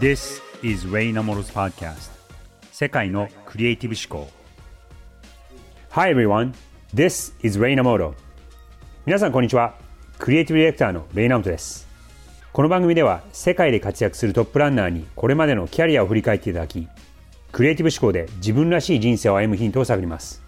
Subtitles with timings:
[0.00, 2.10] This is Ray Namoro's podcast.
[2.72, 4.32] 世界のクリエイティブ思考。
[5.90, 6.54] Hi everyone,
[6.94, 8.14] this is Ray Namoro
[9.04, 9.74] 皆さんこんにちは。
[10.18, 11.86] クリエイティブディレクターのレイナモトです。
[12.54, 16.88] この番組では世界で活躍するトップランナーにこれまでのキャリアを振り返っていただき
[17.52, 20.42] クリエイティブ思考で自分らしい人生を歩むヒントを探ります。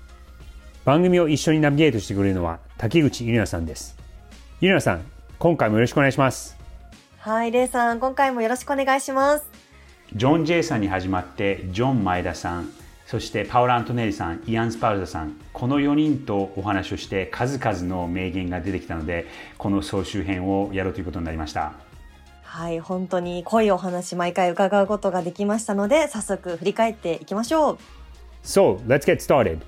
[0.86, 3.94] 番組を一緒にナビゲートしてくれるのは滝口ゆりなさんです。
[4.60, 5.04] ゆりなさん
[5.38, 6.63] 今回もよろしくお願いします。
[7.24, 9.46] はい、レイさん、今回もよろしくお願いします。
[10.14, 12.70] ジョン・ジェイさんに始まってジョン・前田さん
[13.06, 21.72] そしてパウラ・アントネリさんイアン・スパルザさんこの4人とお話をして数々の名言が出てきたのでこの総集編をやろうということになりました
[22.42, 27.78] はい、本当に濃いお話毎回伺うことができましたので、早速振り返っていきましょう。
[28.44, 29.58] So, let's get started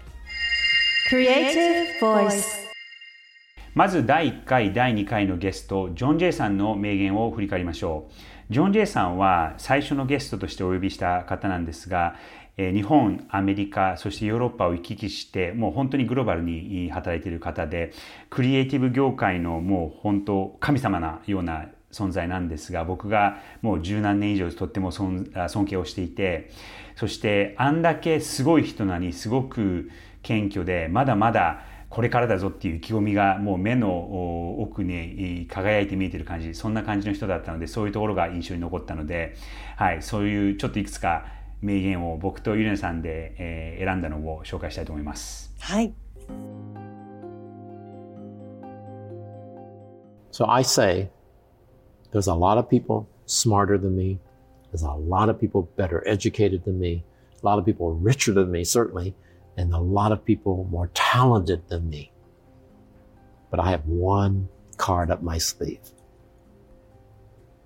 [1.11, 2.66] Creative Voice
[3.77, 8.13] まず第1回第2回のゲストジョン・ジェイさんの名言を振り返りましょう。
[8.51, 12.17] ジョン・ジェイさんは最初のゲストとしてお呼びした方なんですが
[12.57, 17.93] 日本、アメリカ、そしてヨーロッパを行き来して、もう本当にグローバルに働いている方で、
[18.31, 26.51] クリエイティブ業界のもう本当神様なような存在なんですが、僕がもう十何年以上とっても尊尊敬をしていて、
[26.95, 29.91] そしてあんだけすごい人なのにすごく
[30.23, 39.37] 謙虚で、まだまだこれからだぞっていう意気込みがもう目のお奥に輝いて見えてる感じそんな感じの人だったのでそういうところが印象に残ったので、
[39.77, 41.27] はい、そういうちょっといくつか
[41.63, 45.55] 名言を僕とゆりなさんで、えー選んだのを紹介したいと思います。
[45.61, 45.95] はい。
[50.33, 51.09] So I say,
[52.13, 54.19] there's a lot of people smarter than me.
[54.73, 57.05] There's a lot of people better educated than me.
[57.43, 59.15] A lot of people richer than me, certainly.
[59.57, 62.13] And a lot of people more talented than me.
[63.51, 65.81] But I have one card up my sleeve.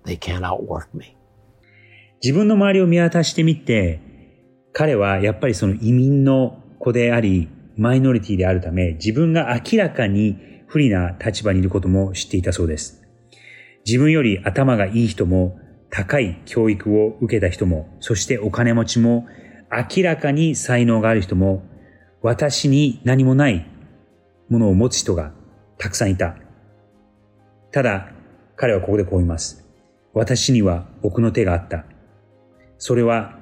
[0.05, 1.17] They can't outwork me.
[2.23, 3.99] 自分の周りを見渡してみて、
[4.73, 10.37] 彼はやっぱりその移民の子であり、マイノリティであるため、自分が明らかに
[10.67, 13.01] 不利な立場にいることも知っていたそうです。
[13.85, 15.57] 自分より頭がいい人も、
[15.89, 19.25] 高い教育を受けた人も、そしてお金持ちも、
[19.71, 21.63] 明らかに才能がある人も、
[22.21, 23.67] 私に何もない
[24.49, 25.31] ものを持つ人が
[25.77, 26.35] たくさんいた。
[27.71, 28.11] ただ、
[28.55, 29.65] 彼はここでこう言います。
[30.13, 31.85] 私には奥の手があった。
[32.77, 33.39] それは、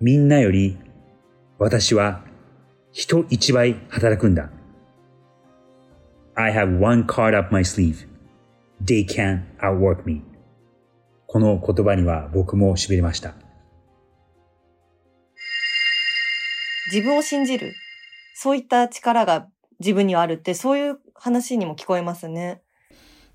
[0.00, 0.78] みんなより、
[1.58, 2.24] 私は
[2.92, 4.50] 人一倍働くんだ。
[6.34, 8.06] I have one card up my sleeve.
[8.82, 10.22] They can outwork me.
[11.26, 13.34] この言葉には僕も痺れました。
[16.90, 17.74] 自分を信じる。
[18.40, 19.48] そういった力が
[19.80, 22.62] 自分にはあるって、そういう話にも聞こえますね。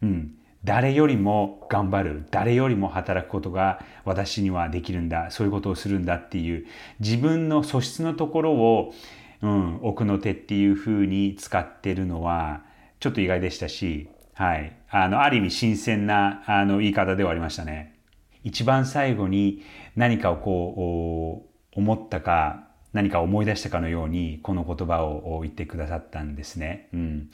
[0.02, 6.66] うん、誰よりも頑張る誰よりも働くことが私にはできるんだそういうことをするんだっていう
[7.02, 8.94] 自分の素質のところを、
[9.42, 12.64] うん、奥の手っていうふうに使ってるのは
[13.02, 18.00] ちょっと意外でしたし、はい、あのある意味新鮮なあの言い方ではありましたね。
[18.46, 19.64] 一番最後に
[19.98, 22.63] 何かをこう思ったか
[22.94, 26.88] 何か思い出したかのようにこの言葉を言ってくださったんですね。
[26.94, 27.30] うん、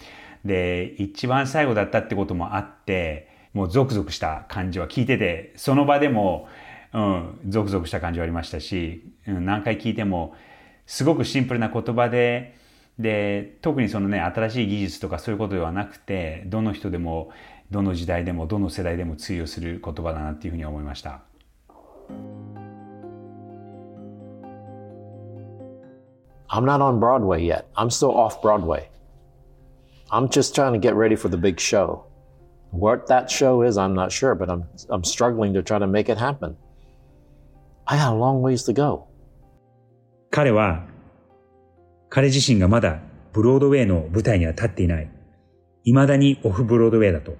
[0.45, 6.47] で一番最後だったってこともあってもうゾクゾクした感じは聞いててその場でも、
[6.93, 10.33] うん、ゾクゾクした感じはありましたし、うん、何回聞いても
[10.85, 12.57] すごくシンプルな言葉で
[12.97, 17.31] で特にそのね新しい技術とかそういうことではなくてどの人でも
[17.71, 21.21] どの時代でもどの世代でも通用する言葉だなっていうふうに思いました。
[26.49, 27.69] I'm not on Broadway yet.
[27.75, 28.89] I'm still off Broadway.
[30.11, 32.05] I'm just trying to get ready for the big show.
[32.71, 36.09] What that show is, I'm not sure, but I'm, I'm struggling to try to make
[36.09, 36.57] it happen.
[37.87, 39.07] I got a long ways to go.
[40.31, 40.85] 彼は、
[42.09, 42.99] 彼自身がまだ
[43.33, 45.11] ブロードウェイの舞台には立っていない。
[45.83, 47.35] 未だにオフブロードウェイだと。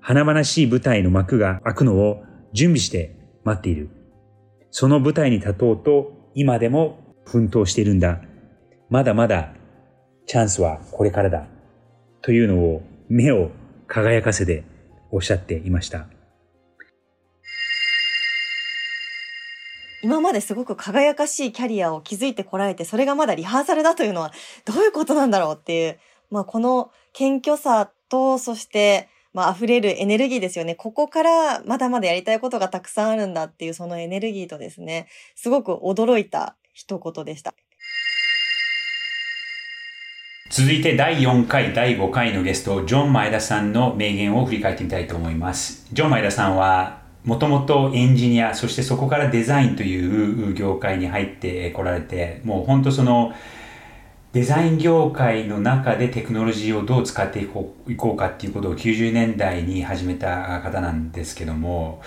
[0.00, 2.22] 華々しい舞台の幕が開くのを
[2.52, 3.90] 準備して待っている。
[4.70, 8.20] その舞台に立とうと今でも奮闘しているんだ。
[8.88, 9.52] まだまだ
[10.26, 11.46] チャンスはこれからだ。
[12.22, 13.50] というのを目を
[13.86, 14.64] 輝かせて
[15.10, 16.06] おっしゃっていました。
[20.02, 24.32] 今まですごく輝かしいキャリアを築いてこられて、それがまだリハーサルだというのは
[24.64, 25.98] どういうことなんだろうっていう、
[26.30, 30.74] まあこの謙虚さと、そして、まあ溢れるエネルギーですよね。
[30.74, 37.54] ここからまだまだやりたいことがたくさんあるんだっていうそのエネルギーとですね、すごく驚いた一言でした。
[40.50, 45.88] 続いて第4回、第5回のゲスト、ジョン・前田さんの名言を振り返ってみたいと思います。
[45.94, 53.32] ジョン・前田さんは、もともとエンジニア、そしてそこからデザインという業界に入ってこられて、もう本当その、
[54.34, 62.02] デザイン業界の中でテクノロジーをどう使っていこうかっていうことを90年代に始めた方なんですけども、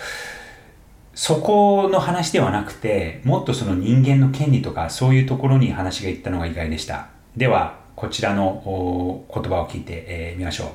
[1.22, 7.10] そこの話ではなくて、もっとその人間の権利とかそういうところに話がいったのが意外でした。
[7.36, 10.70] では、こちらの言葉を聞いてみえーましょう。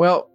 [0.00, 0.26] Well,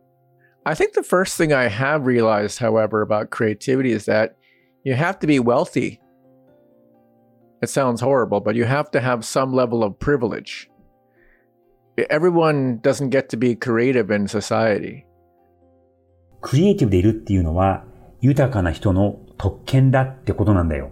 [0.65, 4.36] I think the first thing I have realized, however, about creativity is that
[4.83, 6.01] you have to be wealthy.
[7.62, 10.69] It sounds horrible, but you have to have some level of privilege.
[11.97, 15.03] Everyone doesn't get to be creative in society.
[16.42, 17.86] クリエイティブでいるっていうのは
[18.21, 20.92] 豊かな人の特権だってことなんだよ。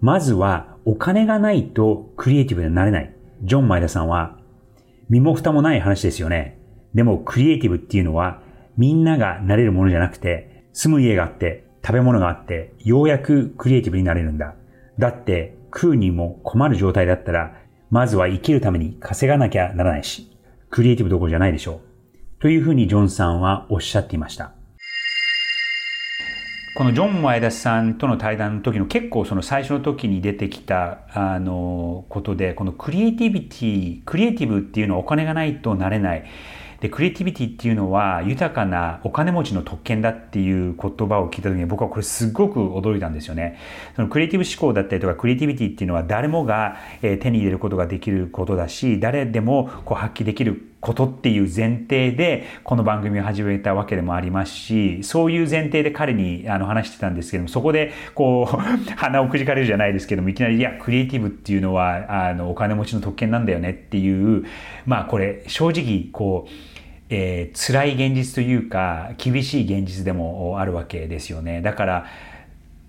[0.00, 3.14] まずはお金がないとクリエイティブになれない。
[3.42, 4.38] ジョン・マイダさんは
[5.08, 6.58] 身も蓋もない話ですよね。
[6.94, 8.42] でもクリエイティブっていうのは
[8.76, 14.54] みんながなれるものじゃなくて住む家があって食べ物があって、ようやくクリエイティブになれるんだ。
[14.98, 17.58] だって、食うにも困る状態だったら、
[17.90, 20.33] まずは生きるために稼がなきゃならないし、
[20.74, 21.80] クリエイティブどころじゃないでしょう。
[22.40, 24.54] というふうにジョンさんはおっしゃっていました。
[26.76, 36.24] このジョン・前田さんとの対談の時の結構その最初の時に出てきたあのことでこのクリエイティビティクリエイティブっていうのはお金がないとなれない
[36.84, 43.58] で、クリエイティビティっていうのは豊かなお金持ちの特権だっていう言葉を聞いた時に僕はこれすごく驚いたんですよね。
[43.96, 58.56] そのクリエイティブ思考だったりとかクリエイティビティっていうのは誰もが手に入れることができることだし、誰でもこう発揮できることっていう前提でこの番組を始めたわけでもありますし、そういう前提で彼にあの話してたんですけども、そこでこう
[58.94, 64.44] 鼻をくじかれるじゃないですけども、いきなりいや、クリエイティブっていうのはあのお金持ちの特権なんだよねっていう、
[64.84, 66.73] まあこれ正直こう、
[67.10, 71.62] えー、辛い現実というか厳しい現実でもあるわけですよね。
[71.62, 72.06] だから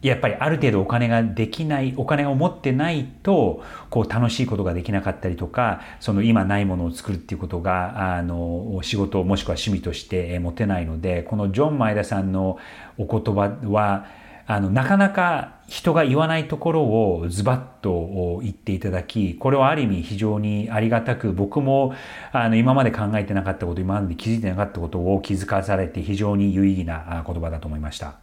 [0.02, 12.60] やっぱりある程度お金ができないお金を持ってないとこう楽しいことができなかったりとかその今ないものを作るっていうことがあの仕事もしくは趣味として持てないのでこのジョン・前田さんの
[13.00, 14.06] お言葉は
[14.48, 21.96] あの、なかなか人が言わないところをズバッと言っていただき、これはある意味非常にありがたく、僕も
[22.32, 28.20] あの今まで考えてなかったこと、今まで気づいてなかったことを気づかされて非常に有意義な言葉だと思いました。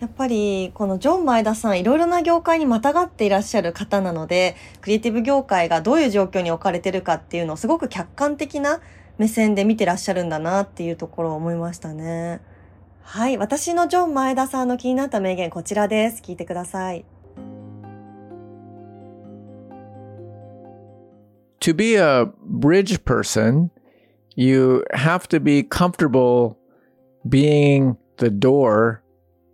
[0.00, 8.80] やっぱりこのジョン・前田さんいろいろな業界にまたがっていらっしゃる方なのでクリエイティブ業界がどういう状況に置かれてるかっていうのをすごく客観的な
[9.18, 12.40] 目線で見てらっしゃるんだなっていうところを思いましたね。
[13.09, 13.37] はい。
[13.37, 16.21] 私のジョン前田さんの気になった名言こちらです。
[16.21, 17.05] 聞いてください。
[21.61, 23.71] To be a bridge person,
[24.35, 26.57] you have to be comfortable
[27.27, 29.01] being the door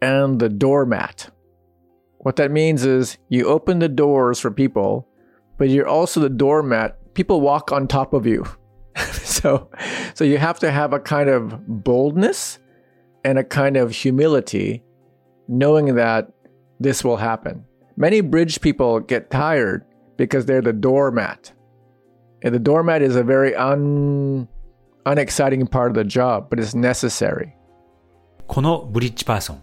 [0.01, 1.29] and the doormat.
[2.19, 5.07] What that means is you open the doors for people,
[5.57, 7.13] but you're also the doormat.
[7.13, 8.45] People walk on top of you.
[9.23, 9.69] so,
[10.13, 12.59] so you have to have a kind of boldness
[13.26, 14.84] and a kind of humility,
[15.48, 16.28] knowing that
[16.78, 17.64] this will happen.
[17.96, 19.84] Many bridge people get tired
[20.16, 21.52] because they're the doormat.
[22.44, 24.46] And the doormat is a very un,
[25.06, 27.52] unexciting part of the job, but it's necessary.
[28.46, 29.62] このブリッジパーソン、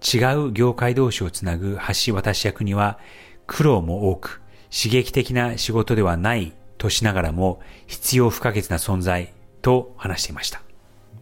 [0.00, 2.98] 違う業界同士をつなぐ橋渡し役には
[3.46, 4.40] 苦労も多く
[4.72, 10.65] 刺激的な仕事ではないとしながらも必要不可欠な存在と話していました。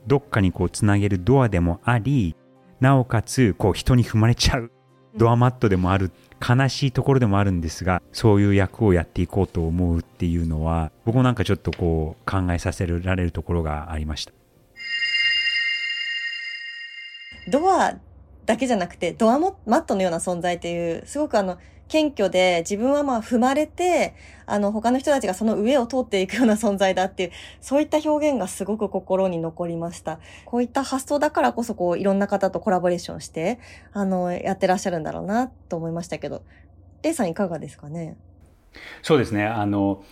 [0.06, 2.36] どっかにこうつなげるドアでもあり、
[2.80, 4.70] なおかつこう人に踏まれちゃう
[5.16, 6.10] ドアマットでもある
[6.46, 14.32] 悲しいところでもあるんですが、そういう役をやっていこうと思うっていうのは、僕もなんかちょっとこう考えさせられるところがありました。
[17.50, 17.94] ドア
[18.44, 24.14] だけじゃなくて、ドアマットのような存在っていう、すごくあの、謙虚で自分はまあ踏まれて、
[24.46, 30.18] あの他の人たちがその上を通っていくような存在だっていう、そういった表現がすごく心に残りました。
[30.44, 33.58] こういった発想だからこそこういろんな方とコラボレーションして、
[33.92, 36.42] あの、やってらっしゃるんだろうなと思いましたけど、
[37.02, 38.16] レイさんいかがですかね？
[39.02, 39.44] そうですね。
[39.44, 40.02] あの、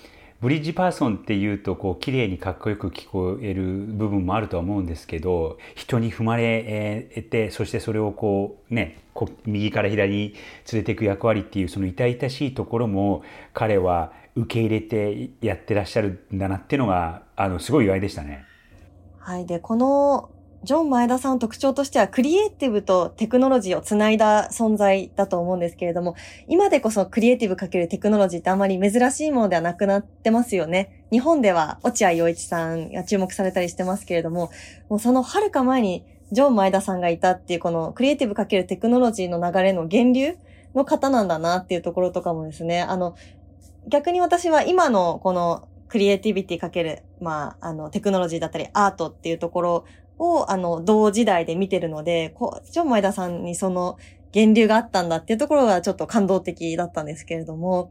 [0.43, 10.35] ブリッジパーソンっていうとこう綺麗にかっこよく聞こえる部分もあるとは思うんですけど人に踏まれてそしてそれをこうねこう右から左に
[10.73, 13.23] 連れていく役割っていうその痛々しいところも
[13.55, 18.45] 彼は受け入れてやってらっしゃるんだなっていうのがあのすごい意外でしたね。
[19.21, 19.47] はい。
[19.47, 20.31] で、この
[20.65, 26.15] ジョン前田さんの特徴としては、クリエイティブとテクノロジーをつないだ存在だと思うんですけれども、
[26.47, 31.05] 今でこそクリエイティブかけるテクノロジーってあまり珍しいものではなくなってますよね。
[31.11, 34.51] 日本では落合陽一さんが注目されたりしてますけれども、
[34.89, 40.37] もうその遥か前にジョン前田さんがいたっていうこのクリエイティブかけるテクノロジーの流れの源流
[40.77, 43.17] の方なんだなっていうところとかもですね、あの、
[43.89, 49.85] 逆に私は今のこのクリエイティビティかける、まあ、あの、テクノロジーだったりアートっていうところ
[50.23, 53.99] を、あの、同時代で見てるので、こう、ジョン・マイダさんにその
[54.33, 57.91] 源流があったんだっていうところがちょっと感動的だったんですけれども、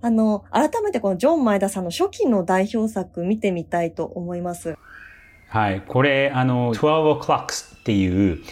[0.00, 4.76] あの、改めてこのジョン・マイダさんの初期の代表作見てみたいと思います。
[5.48, 5.82] はい。
[5.82, 8.42] これ、あの、12 o'clocks っていう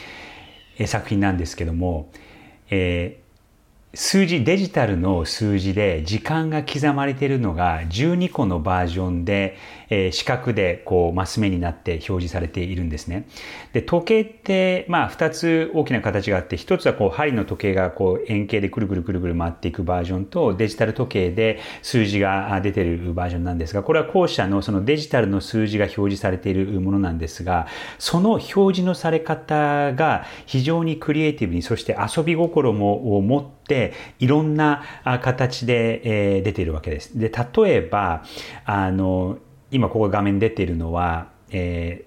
[0.87, 2.11] 作品なんですけども、
[2.71, 3.31] えー
[3.93, 9.57] 数字、デジタルの数字で時間が刻まれているのが12個のバージョンで、
[9.91, 13.29] えー、四角でこうマス目になって表示されているんですね。
[13.73, 27.67] で、時計って、まあ2つ大きな形があって、1つはこう針の時計がこう円形でくるくるくるくる回っていくバージョンとデジタル時計で数字が出てるバージョンなんですが、これは後者のそのデジタルの数字が表示されているものなんですが、
[27.99, 34.83] その表示のされ方が非常にクリエイティブに、そして遊び心も持って、いろんな
[35.23, 37.19] 形で、出ているわけです。
[37.19, 38.25] で、例えば、
[38.65, 39.39] あの、
[39.71, 42.05] 今ここ画面出ているのは、え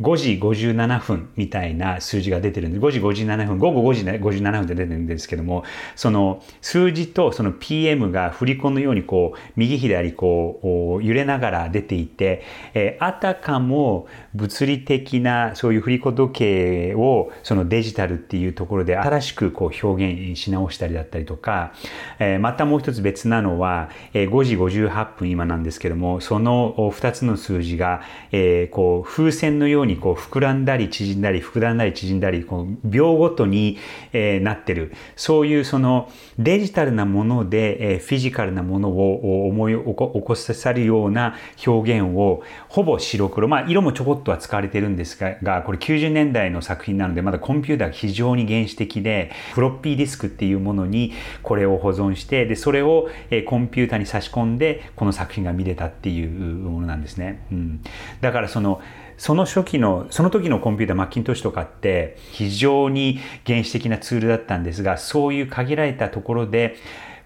[0.00, 5.64] 5時57分みたいな数字が出てるんで、5時57分、午後5時57分って出てるんですけども、
[5.96, 12.42] その数字とその PM が振り子のようにこう、右左こう、揺れながら出ていて、
[12.74, 21.72] えー、あたかも物理的なそういう振り子時計をそのデジタルっていうところで新しくこう表現し直したりだったりとか、
[22.18, 33.78] えー、またもう一つ別なのは、えー、5時58分今なんですけども、その2つの数字が、えー、こう、風船のようににこう膨らんだり縮んだり膨らんだり縮んだりこう秒ごとに、
[34.12, 34.92] えー、なってる。
[35.16, 41.36] そういうそのデジタルなもので、えー、フィジカルなものを思い起こさせるような
[41.66, 43.48] 表現をほぼ白黒。
[43.48, 51.12] まあ色もちょこっとは使われてるんですがこれ90年代の作品なのでまだコンピューターが非常に原始的でフロッピーディスクっていうものに
[51.42, 57.46] これを保存してでそれを、えー、コンピューターに差し込んでこの作品が見れたっていうものなんですね。
[57.52, 57.82] うん、
[58.20, 58.80] だからその
[59.16, 66.76] その初期の、その時のコンピューター、マッキントッシュとかって非常に原始的なツールだったんですが、そういう限られたところで、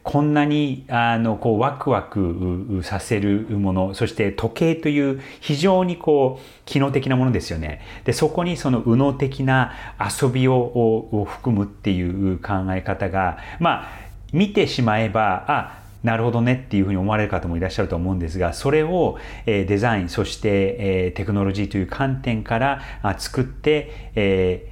[0.04, 7.82] こんなにあのこうワクワクさせるもの、そして時計という非常にこう機能的なものですよね。
[8.04, 12.02] で、そこにその右脳的な遊びを含むってい
[12.32, 22.80] う考え方が、まあ見てしまえば、あ、なるほどねっていうふうに思われる方もいらっしゃると思うんですが、それをデザイン、そしてテクノロジーという観点から
[23.18, 24.70] 作って、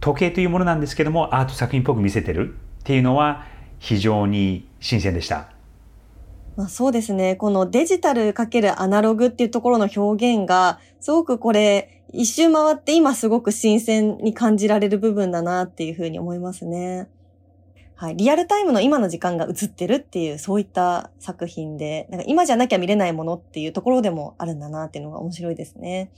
[0.00, 3.46] 時計というものなんですけども、アート作品っぽく見せてるっていうのは
[3.78, 5.48] 非常に新鮮でした。
[6.56, 7.36] まあ、そうですね。
[7.36, 17.08] このデジタルかけるアナログっていうところの表現が、すごくこれ、一周回って今すごく新鮮に感じられる部分だなっていうふうに思いますね。
[17.96, 26.10] はい、リアルタイムの今の時間が映ってるっていう、そういった作品で、なんか今じゃなきゃ見れないものっていうところでもあるんだなっていうのが面白いですね。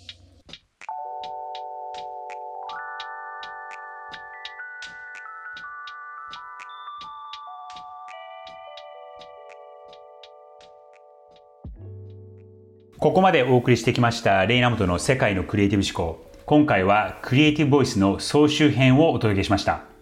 [12.99, 16.25] ここまでお送りしてきましたレイナムトの世界のクリエイティブ思考。
[16.47, 19.96] 今回はクリエイティブボイスの総集編をお届けしました。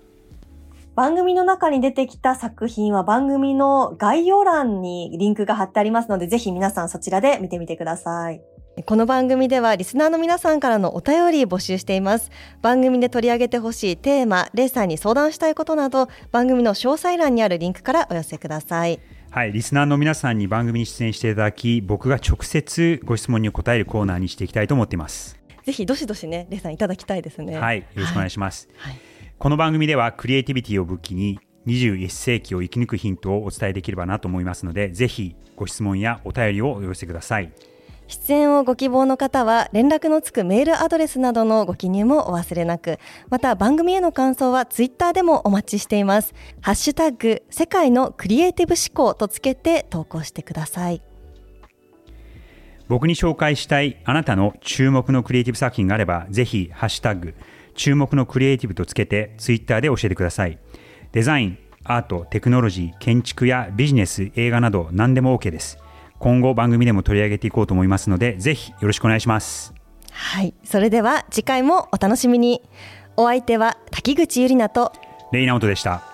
[0.96, 8.40] 番組の中に出てきた作品は番組の概要欄にリンクが貼ってありますので、ぜひ皆さんそちらで見てみてください。
[8.86, 12.30] この番組ではリスナーの皆さんからのお便り募集しています。
[12.62, 19.00] 番組で取り上げてほしいテーマ、レイさんに相談したいことなど、番組の詳細欄にあるリンクからお寄せください。
[19.30, 25.40] はい、リスナーの皆さんに番組に出演していただき、僕が直接ご質問に答えるコーナーにしていきたいと思っています。
[25.64, 27.58] ぜひどしどしね、レイさんいただきたいですね。
[27.58, 28.68] はい、よろしくお願いします。
[28.76, 29.00] はい、はい
[29.44, 37.52] この番組ではクリエイティビティを武器に21世紀を生き抜くヒントをお伝えできればなと思いますので、ぜひご質問やお便りをお寄せください。
[38.06, 42.98] 出演をご希望の方は連絡のつくメールアドレスなどのご記入もお忘れなく、
[43.28, 46.32] また番組への感想はツイッターでもお待ちしています。
[46.62, 51.02] ハッシュタグ世界のクリエイティブ思考とつけて投稿してください。
[52.88, 57.34] 僕に紹介したいあなたの注目のクリエイティブ作品があれば、ぜひハッシュタグ
[57.74, 60.58] 注目のクリエイティブとつけてツイッターで教えてください。
[61.12, 65.78] デザイン、アート、テクノロジー、建築やビジネス、映画など何でも OK です。
[66.18, 69.74] 今後番組でも取り上げていこうと思いますので、ぜひよろしくお願いします。
[70.10, 70.54] はい。
[70.64, 72.62] それでは次回もお楽しみに。
[73.16, 74.92] お相手は滝口ゆりなと
[75.32, 76.13] レイナオトでした。